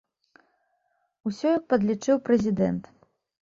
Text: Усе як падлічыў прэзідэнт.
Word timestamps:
Усе 1.33 1.47
як 1.57 1.63
падлічыў 1.75 2.17
прэзідэнт. 2.31 2.83